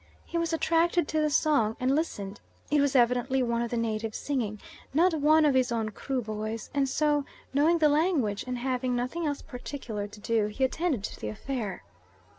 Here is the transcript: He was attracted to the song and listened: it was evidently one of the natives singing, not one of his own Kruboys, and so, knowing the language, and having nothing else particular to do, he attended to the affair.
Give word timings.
He 0.25 0.35
was 0.39 0.51
attracted 0.51 1.07
to 1.09 1.19
the 1.21 1.29
song 1.29 1.77
and 1.79 1.93
listened: 1.93 2.39
it 2.71 2.81
was 2.81 2.95
evidently 2.95 3.43
one 3.43 3.61
of 3.61 3.69
the 3.69 3.77
natives 3.77 4.17
singing, 4.17 4.59
not 4.95 5.13
one 5.13 5.45
of 5.45 5.53
his 5.53 5.71
own 5.71 5.91
Kruboys, 5.91 6.71
and 6.73 6.89
so, 6.89 7.23
knowing 7.53 7.77
the 7.77 7.87
language, 7.87 8.43
and 8.47 8.57
having 8.57 8.95
nothing 8.95 9.27
else 9.27 9.43
particular 9.43 10.07
to 10.07 10.19
do, 10.19 10.47
he 10.47 10.63
attended 10.63 11.03
to 11.03 11.19
the 11.19 11.27
affair. 11.29 11.83